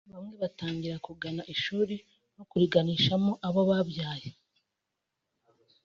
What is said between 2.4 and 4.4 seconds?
kuriganishamo abo babyaye